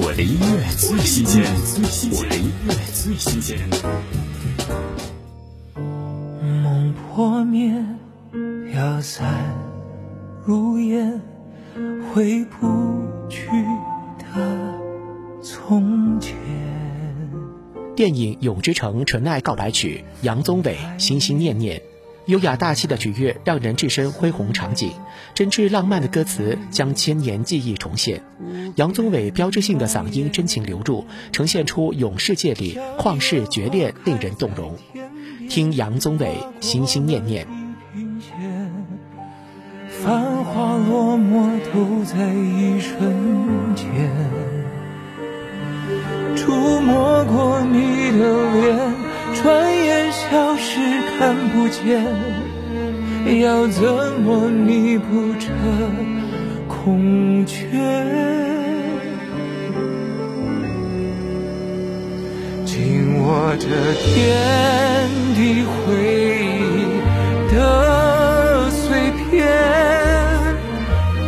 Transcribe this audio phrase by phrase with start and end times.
[0.00, 1.42] 我的音乐最新鲜，
[2.12, 3.58] 我的音乐最新鲜。
[6.62, 7.74] 梦破灭，
[8.70, 9.56] 飘散
[10.46, 11.20] 如烟，
[12.14, 13.48] 回不去
[14.20, 14.78] 的
[15.42, 16.36] 从前。
[17.96, 21.80] 电影《永之城纯爱告白曲》，杨宗纬《心心念念》。
[22.28, 24.92] 优雅大气的曲乐让人置身恢宏场景，
[25.32, 28.22] 真挚浪漫的歌词将千年记忆重现。
[28.76, 34.76] 杨宗纬标志性的嗓音真情流露，呈现出勇士界里旷世绝恋，令人动容。
[35.48, 37.46] 听杨宗纬《心心念念》。
[39.88, 43.86] 繁华落寞都在一瞬间，
[46.36, 46.52] 触
[46.82, 48.94] 摸过你的脸，
[49.42, 49.77] 转
[51.68, 52.02] 见，
[53.40, 53.82] 要怎
[54.22, 55.48] 么弥补这
[56.66, 57.68] 空缺？
[62.64, 63.66] 紧握着
[64.14, 64.16] 点
[65.34, 65.74] 滴回
[66.44, 69.46] 忆的碎片，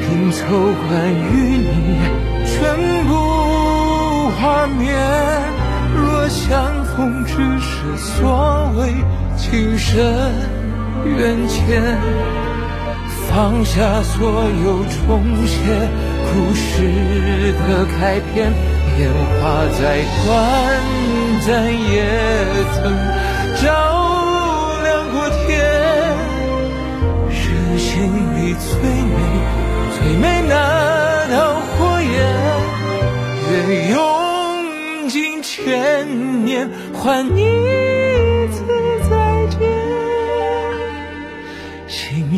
[0.00, 0.38] 拼凑
[0.88, 1.68] 关于你
[2.44, 2.54] 全
[3.06, 3.10] 部
[4.38, 4.84] 画面。
[5.94, 8.92] 若相逢只是所谓
[9.36, 9.94] 情深
[11.04, 11.96] 缘浅，
[13.28, 15.54] 放下所有重写
[16.26, 16.64] 故事
[17.68, 18.50] 的开篇，
[18.98, 19.00] 烟
[19.40, 19.80] 花再
[20.24, 20.26] 短
[21.46, 21.94] 暂也
[22.74, 22.76] 曾
[23.62, 23.64] 照
[24.82, 25.14] 亮过
[25.46, 25.46] 天。
[27.30, 27.86] 是心
[28.36, 29.16] 里最美
[29.96, 30.52] 最美那
[31.30, 31.36] 道
[31.78, 32.04] 火焰，
[33.52, 33.54] 愿
[33.90, 37.44] 用尽千年换你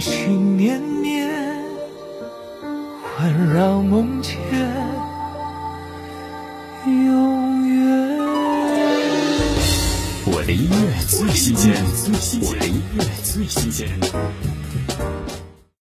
[0.01, 1.29] 心念念
[3.03, 4.39] 环绕梦前，
[6.87, 8.19] 永远。
[10.31, 11.75] 我的音乐最新鲜，
[12.43, 13.89] 我的音乐最新鲜。